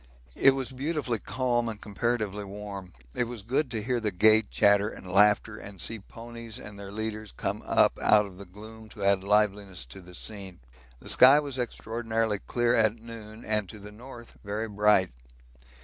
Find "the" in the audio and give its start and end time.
3.99-4.09, 8.39-8.45, 10.01-10.15, 10.99-11.07, 13.77-13.91